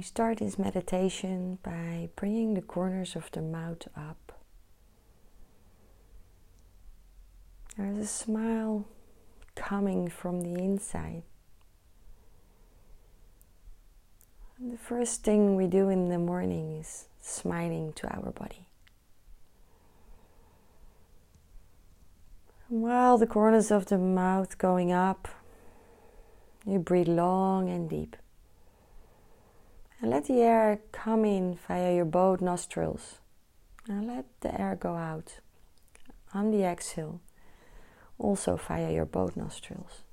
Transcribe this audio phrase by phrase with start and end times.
[0.00, 4.32] we start this meditation by bringing the corners of the mouth up.
[7.76, 8.86] There's a smile
[9.54, 11.22] coming from the inside.
[14.58, 18.68] And the first thing we do in the morning is smiling to our body.
[22.70, 25.28] And while the corners of the mouth going up,
[26.64, 28.16] you breathe long and deep.
[30.00, 33.18] And let the air come in via your both nostrils.
[33.86, 35.40] And let the air go out
[36.32, 37.20] on the exhale,
[38.18, 40.04] also via your both nostrils.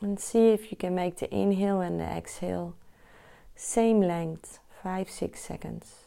[0.00, 2.76] And see if you can make the inhale and the exhale
[3.56, 6.05] same length, 5 6 seconds.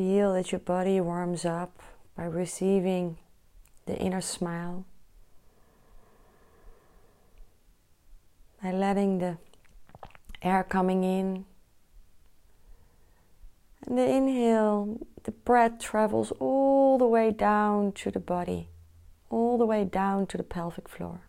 [0.00, 1.78] Feel that your body warms up
[2.16, 3.18] by receiving
[3.84, 4.86] the inner smile,
[8.62, 9.36] by letting the
[10.40, 11.44] air coming in.
[13.86, 18.70] And the inhale, the breath travels all the way down to the body,
[19.28, 21.20] all the way down to the pelvic floor.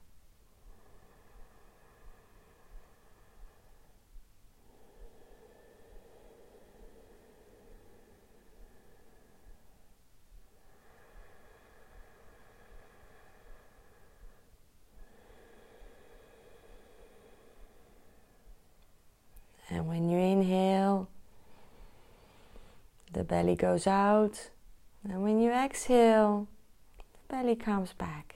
[19.71, 21.07] And when you inhale,
[23.13, 24.51] the belly goes out.
[25.03, 26.47] And when you exhale,
[26.97, 28.35] the belly comes back.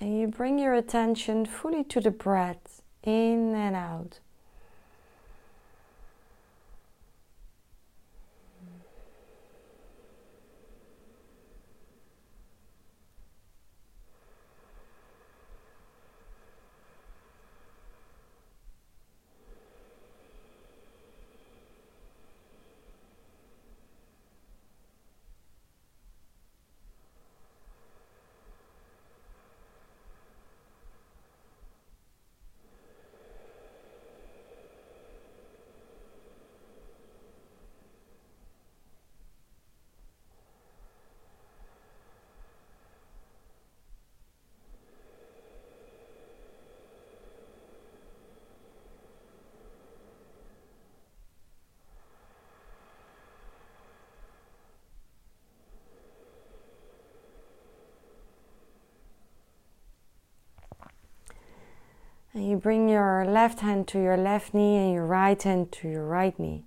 [0.00, 4.20] And you bring your attention fully to the breath in and out.
[62.38, 65.88] And you bring your left hand to your left knee and your right hand to
[65.88, 66.62] your right knee.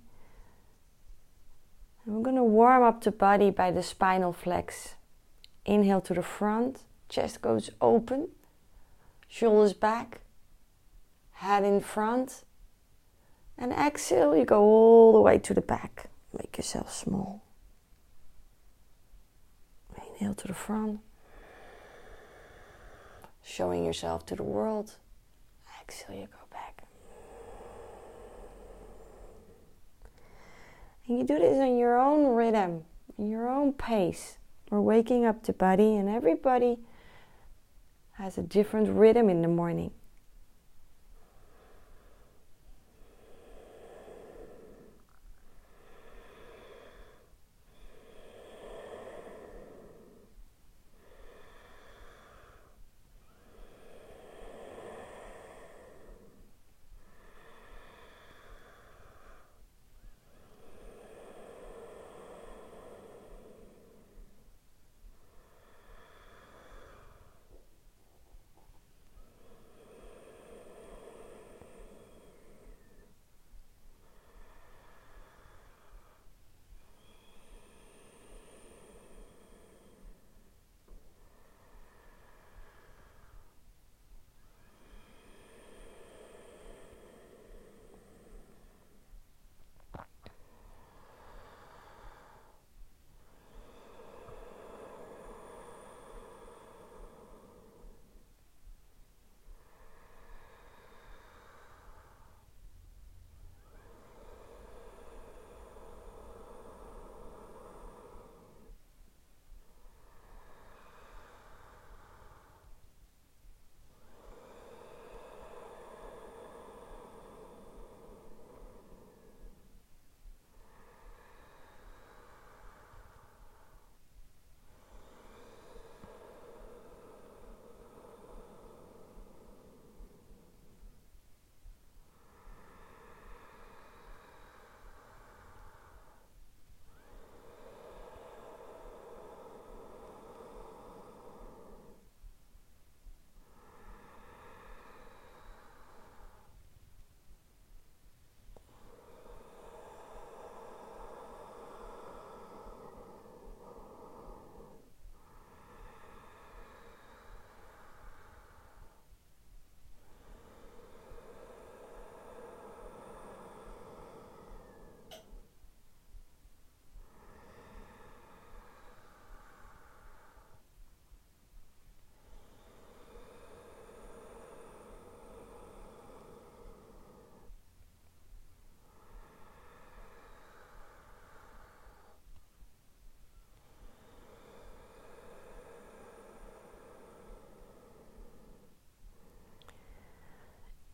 [2.04, 4.96] And we're going to warm up the body by the spinal flex.
[5.64, 8.28] Inhale to the front, chest goes open,
[9.28, 10.20] shoulders back,
[11.30, 12.44] head in front.
[13.56, 16.10] And exhale, you go all the way to the back.
[16.36, 17.42] Make yourself small.
[19.96, 21.00] Inhale to the front,
[23.42, 24.96] showing yourself to the world
[25.92, 26.84] exhale, you go back.
[31.06, 32.84] And you do this on your own rhythm,
[33.18, 34.38] your own pace.
[34.70, 36.78] We're waking up the body, and everybody
[38.12, 39.90] has a different rhythm in the morning.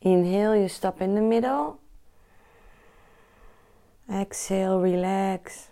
[0.01, 1.81] Inhale, you stop in the middle.
[4.11, 5.69] Exhale, relax.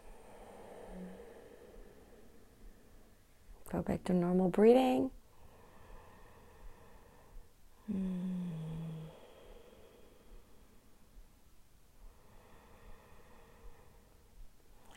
[3.73, 5.11] Go back to normal breathing.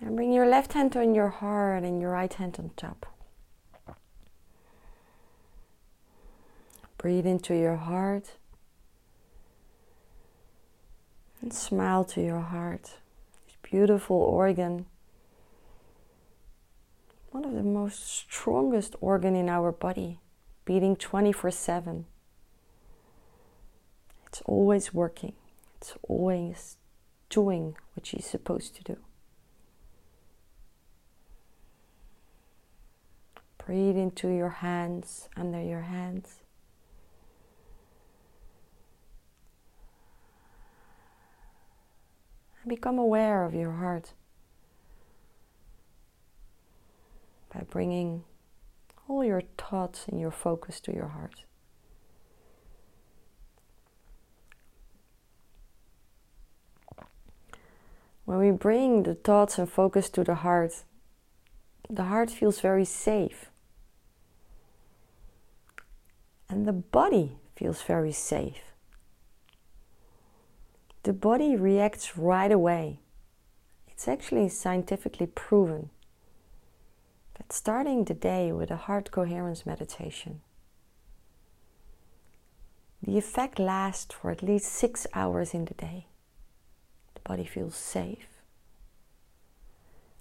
[0.01, 3.05] And bring your left hand on your heart and your right hand on top.
[6.97, 8.31] Breathe into your heart
[11.41, 12.97] and smile to your heart.
[13.45, 14.86] This beautiful organ.
[17.31, 20.19] One of the most strongest organ in our body,
[20.65, 22.06] beating 24/7.
[24.25, 25.36] It's always working.
[25.75, 26.77] It's always
[27.30, 28.97] doing what she's supposed to do.
[33.57, 36.41] Breathe into your hands, under your hands.
[42.61, 44.13] And become aware of your heart
[47.53, 48.23] by bringing
[49.07, 51.44] all your thoughts and your focus to your heart.
[58.25, 60.84] When we bring the thoughts and focus to the heart,
[61.89, 63.50] the heart feels very safe
[66.50, 68.68] and the body feels very safe.
[71.10, 73.00] The body reacts right away.
[73.88, 75.89] It's actually scientifically proven
[77.36, 80.42] that starting the day with a heart coherence meditation,
[83.01, 86.06] the effect lasts for at least six hours in the day.
[87.16, 88.28] The body feels safe.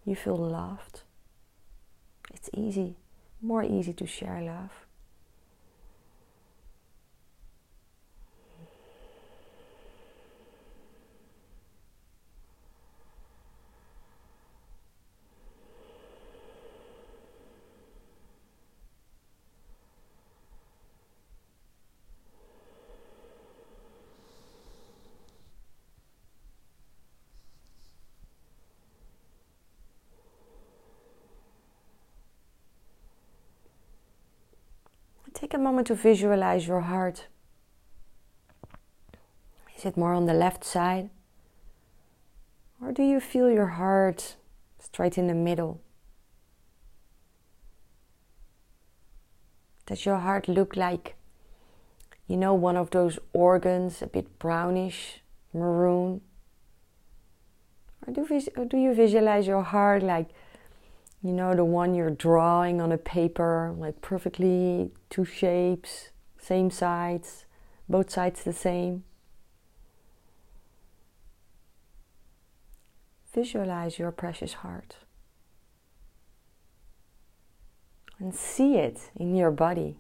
[0.07, 1.03] You feel loved.
[2.33, 2.97] It's easy,
[3.43, 4.88] more easy to share love.
[35.49, 37.27] Take a moment to visualize your heart.
[39.75, 41.09] Is it more on the left side?
[42.83, 44.37] Or do you feel your heart
[44.79, 45.81] straight in the middle?
[49.87, 51.15] Does your heart look like,
[52.27, 55.23] you know, one of those organs, a bit brownish,
[55.55, 56.21] maroon?
[58.07, 58.27] Or do,
[58.69, 60.29] do you visualize your heart like
[61.23, 67.45] you know, the one you're drawing on a paper, like perfectly two shapes, same sides,
[67.89, 69.05] both sides the same.
[73.35, 74.97] Visualize your precious heart
[78.19, 79.97] and see it in your body.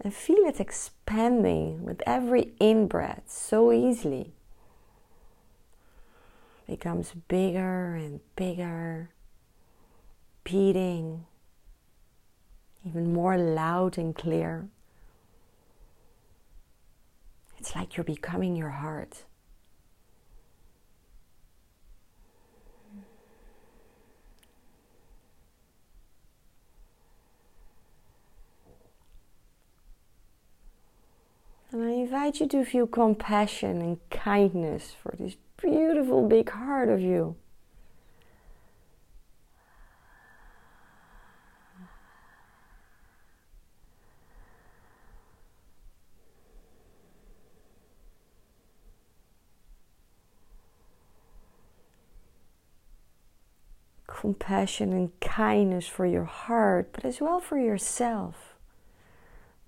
[0.00, 4.32] And feel it expanding with every in breath so easily
[6.68, 9.08] becomes bigger and bigger,
[10.44, 11.24] beating
[12.86, 14.68] even more loud and clear.
[17.58, 19.24] It's like you're becoming your heart.
[31.70, 37.00] And I invite you to feel compassion and kindness for this beautiful big heart of
[37.00, 37.36] you.
[54.06, 58.54] Compassion and kindness for your heart, but as well for yourself.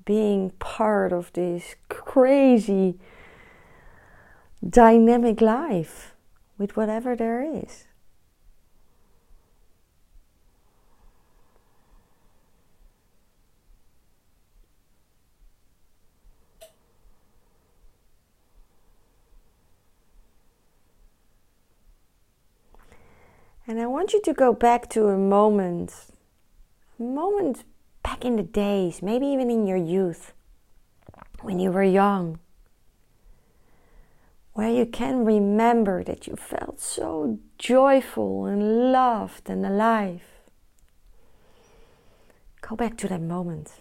[0.05, 2.99] Being part of this crazy
[4.69, 6.15] dynamic life
[6.59, 7.87] with whatever there is.
[23.67, 25.95] And I want you to go back to a moment,
[26.99, 27.65] a moment
[28.03, 30.33] back in the days, maybe even in your youth,
[31.41, 32.41] when you were young
[34.61, 40.21] where you can remember that you felt so joyful and loved and alive.
[42.61, 43.81] Go back to that moment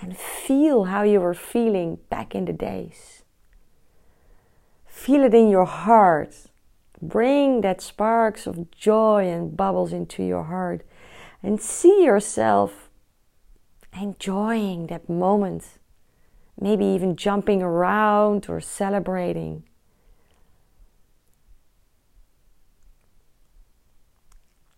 [0.00, 3.22] and feel how you were feeling back in the days.
[4.86, 6.34] Feel it in your heart.
[7.02, 10.86] Bring that sparks of joy and bubbles into your heart
[11.42, 12.88] and see yourself
[13.92, 15.79] enjoying that moment.
[16.60, 19.64] Maybe even jumping around or celebrating.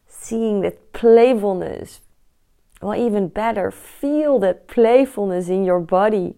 [0.06, 2.00] Seeing that playfulness,
[2.80, 6.36] or even better, feel that playfulness in your body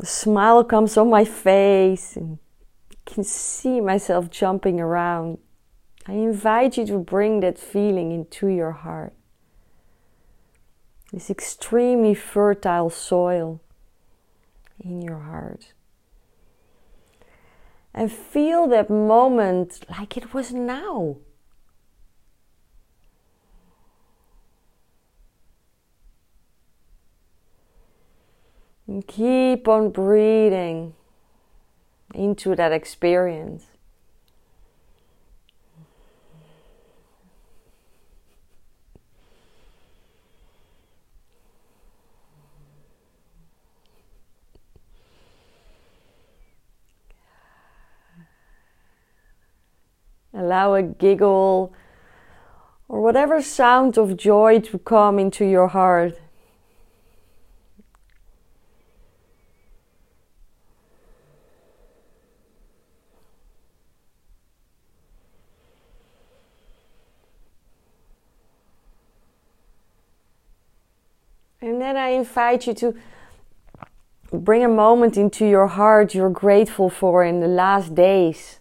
[0.00, 2.38] a smile comes on my face and
[2.92, 5.38] I can see myself jumping around.
[6.06, 9.12] I invite you to bring that feeling into your heart.
[11.12, 13.60] This extremely fertile soil
[14.78, 15.72] in your heart.
[17.94, 21.16] And feel that moment like it was now.
[28.86, 30.94] And keep on breathing
[32.14, 33.66] into that experience.
[50.38, 51.72] Allow a giggle
[52.88, 56.16] or whatever sound of joy to come into your heart.
[71.60, 72.94] And then I invite you to
[74.32, 78.60] bring a moment into your heart you're grateful for in the last days.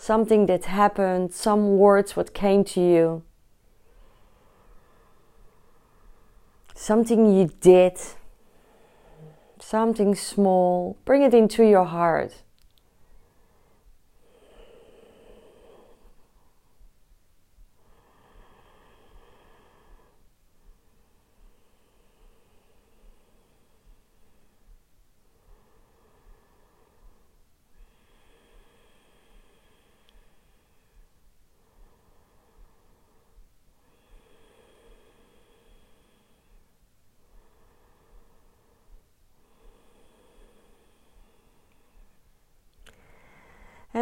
[0.00, 3.22] Something that happened, some words what came to you.
[6.74, 7.98] Something you did.
[9.58, 10.96] Something small.
[11.04, 12.32] Bring it into your heart.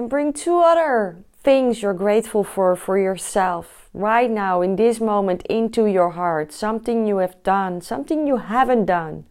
[0.08, 5.86] Bring two other things you're grateful for for yourself right now in this moment into
[5.86, 6.52] your heart.
[6.52, 9.24] Something you have done, something you haven't done,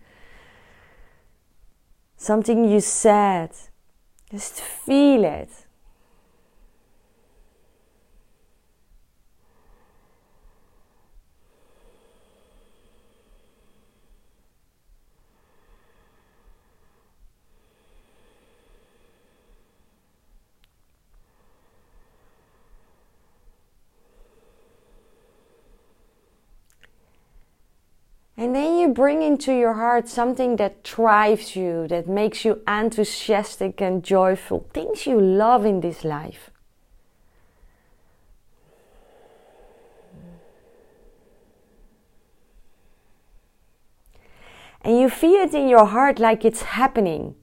[2.18, 3.52] something you said.
[4.32, 5.67] Just feel it.
[28.40, 33.82] And then you bring into your heart something that drives you, that makes you enthusiastic
[33.82, 36.52] and joyful, things you love in this life.
[44.82, 47.34] And you feel it in your heart like it's happening.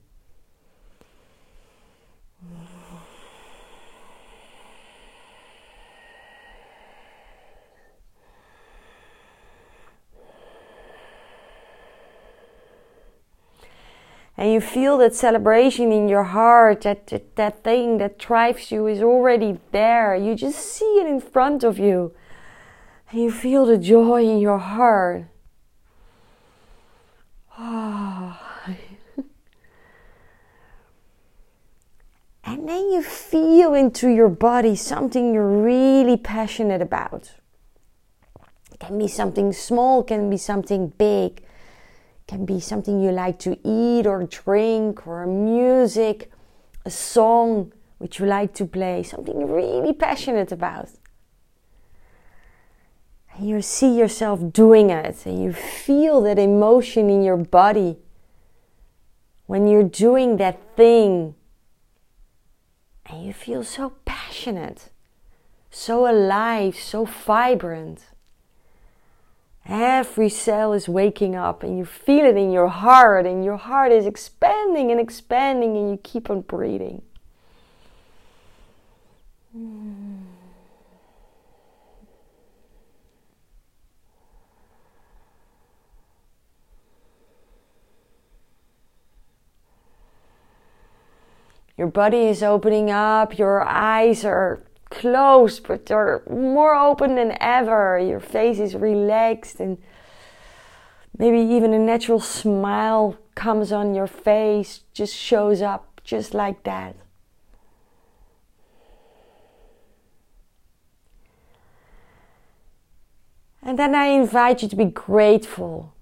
[14.55, 19.03] You feel that celebration in your heart, that, that, that thing that drives you is
[19.03, 20.15] already there.
[20.15, 22.15] You just see it in front of you.
[23.11, 25.27] And you feel the joy in your heart.
[27.59, 28.41] Oh.
[32.45, 37.33] and then you feel into your body something you're really passionate about.
[38.73, 41.44] It can be something small, can be something big
[42.27, 46.31] can be something you like to eat or drink or music,
[46.85, 50.89] a song which you like to play, something you're really passionate about.
[53.35, 57.97] And you see yourself doing it and you feel that emotion in your body
[59.47, 61.35] when you're doing that thing.
[63.07, 64.91] And you feel so passionate,
[65.71, 68.05] so alive, so vibrant.
[69.67, 73.93] Every cell is waking up and you feel it in your heart, and your heart
[73.93, 77.03] is expanding and expanding, and you keep on breathing.
[91.77, 97.99] Your body is opening up, your eyes are closed, but they're more open than ever.
[97.99, 99.79] Your face is relaxed, and
[101.19, 106.97] maybe even a natural smile comes on your face, just shows up just like that.
[113.63, 115.95] And then I invite you to be grateful.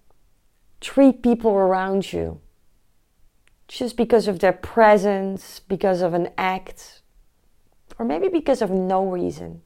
[0.80, 2.40] Treat people around you
[3.68, 7.01] just because of their presence, because of an act,
[7.98, 9.62] or maybe because of no reason.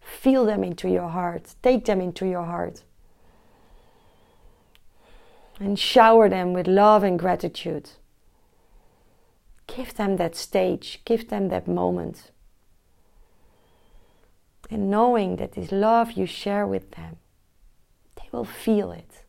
[0.00, 2.82] Feel them into your heart, take them into your heart,
[5.60, 7.90] and shower them with love and gratitude.
[9.66, 12.30] Give them that stage, give them that moment.
[14.70, 17.16] And knowing that this love you share with them,
[18.16, 19.24] they will feel it.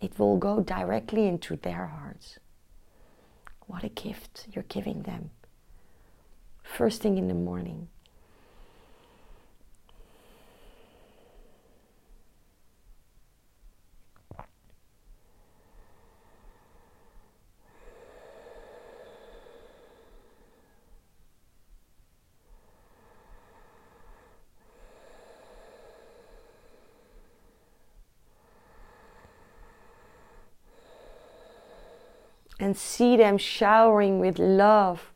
[0.00, 2.38] It will go directly into their hearts.
[3.66, 5.30] What a gift you're giving them.
[6.72, 7.88] First thing in the morning.
[32.58, 35.11] and see them showering with love.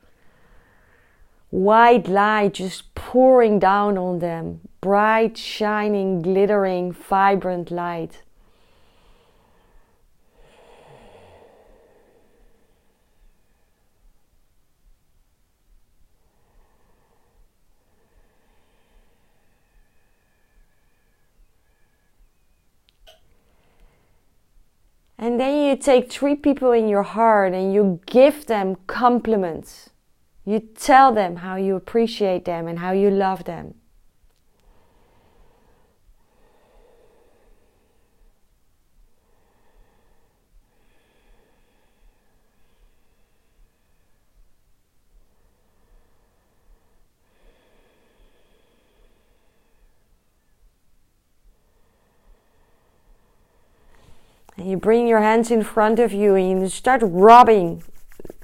[1.50, 8.22] White light just pouring down on them, bright, shining, glittering, vibrant light.
[25.18, 29.90] And then you take three people in your heart and you give them compliments.
[30.48, 33.74] You tell them how you appreciate them and how you love them.
[54.56, 57.82] And you bring your hands in front of you and you start rubbing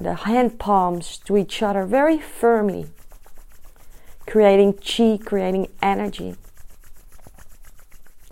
[0.03, 2.87] the hand palms to each other very firmly,
[4.27, 6.35] creating chi, creating energy.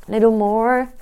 [0.06, 0.92] A little more.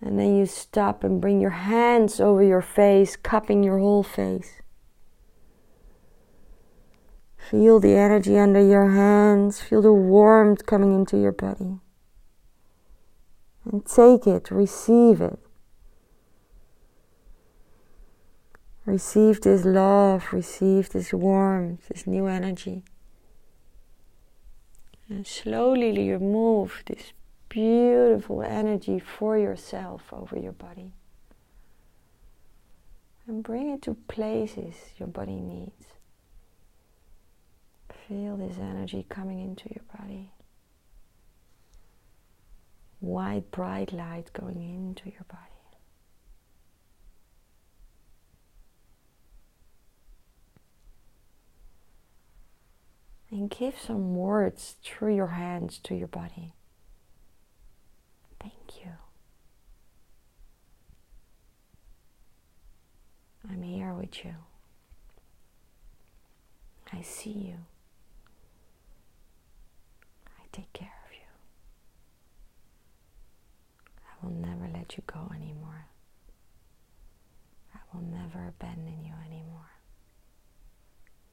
[0.00, 4.60] And then you stop and bring your hands over your face, cupping your whole face.
[7.50, 11.78] Feel the energy under your hands, feel the warmth coming into your body
[13.70, 15.38] and take it, receive it.
[18.86, 22.82] Receive this love, receive this warmth, this new energy.
[25.08, 27.12] And slowly you move this
[27.48, 30.92] beautiful energy for yourself over your body.
[33.26, 35.86] And bring it to places your body needs.
[38.06, 40.30] Feel this energy coming into your body
[43.04, 45.53] white, bright light going into your body.
[53.34, 56.54] And give some words through your hands to your body.
[58.40, 58.92] Thank you.
[63.50, 64.34] I'm here with you.
[66.92, 67.56] I see you.
[70.28, 70.92] I take care.
[71.04, 71.26] Of you.
[73.98, 75.86] I will never let you go anymore.
[77.74, 79.72] I will never abandon you anymore.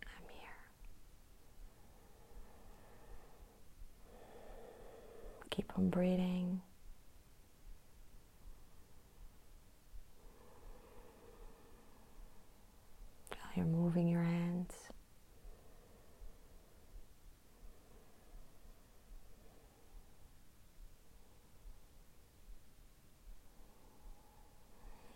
[0.04, 0.50] I'm here.
[5.62, 6.60] Keep on breathing.
[13.30, 14.74] While you're moving your hands.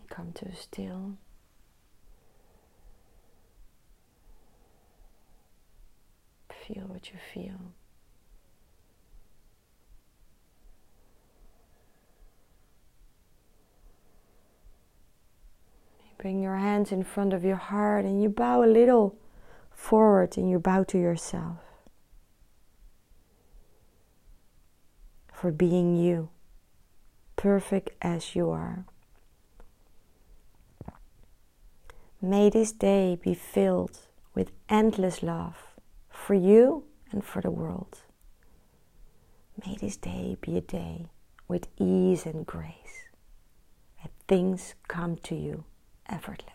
[0.10, 1.18] come to still.
[6.68, 7.74] Feel what you feel.
[16.26, 19.16] Bring your hands in front of your heart and you bow a little
[19.70, 21.60] forward and you bow to yourself
[25.32, 26.28] for being you,
[27.36, 28.86] perfect as you are.
[32.20, 34.00] May this day be filled
[34.34, 35.76] with endless love
[36.10, 38.00] for you and for the world.
[39.64, 41.06] May this day be a day
[41.48, 43.10] with ease and grace,
[44.02, 45.66] that things come to you
[46.10, 46.55] effortless.